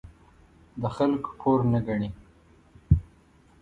[0.81, 2.09] د خلکو پور نه ګڼي.